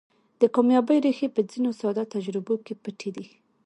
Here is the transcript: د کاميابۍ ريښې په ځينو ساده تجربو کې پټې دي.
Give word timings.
د 0.41 0.43
کاميابۍ 0.55 0.97
ريښې 1.05 1.27
په 1.35 1.41
ځينو 1.49 1.71
ساده 1.79 2.03
تجربو 2.13 2.55
کې 2.65 2.73
پټې 2.83 3.09
دي. 3.15 3.27